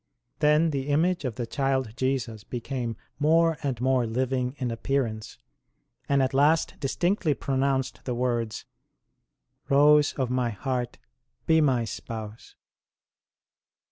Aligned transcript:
Then 0.39 0.71
the 0.71 0.87
image 0.87 1.25
of 1.25 1.35
the 1.35 1.45
Child 1.45 1.93
Jesus 1.95 2.43
became 2.43 2.97
more 3.19 3.59
and 3.61 3.79
more 3.79 4.07
living 4.07 4.55
in 4.57 4.71
appearance, 4.71 5.37
and 6.09 6.23
at 6.23 6.33
last 6.33 6.73
distinctly 6.79 7.35
pronounced 7.35 7.99
the 8.05 8.15
words:" 8.15 8.65
Rose 9.69 10.13
of 10.13 10.31
My 10.31 10.49
heart, 10.49 10.97
be 11.45 11.61
My 11.61 11.85
Spouse." 11.85 12.55